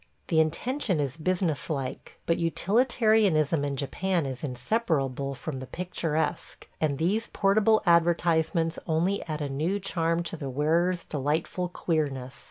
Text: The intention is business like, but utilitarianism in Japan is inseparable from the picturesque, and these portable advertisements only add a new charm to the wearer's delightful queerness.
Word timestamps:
The 0.29 0.39
intention 0.39 0.99
is 0.99 1.15
business 1.15 1.69
like, 1.69 2.17
but 2.25 2.39
utilitarianism 2.39 3.63
in 3.63 3.75
Japan 3.75 4.25
is 4.25 4.43
inseparable 4.43 5.35
from 5.35 5.59
the 5.59 5.67
picturesque, 5.67 6.67
and 6.81 6.97
these 6.97 7.27
portable 7.27 7.83
advertisements 7.85 8.79
only 8.87 9.21
add 9.27 9.41
a 9.41 9.47
new 9.49 9.79
charm 9.79 10.23
to 10.23 10.35
the 10.35 10.49
wearer's 10.49 11.03
delightful 11.03 11.69
queerness. 11.69 12.39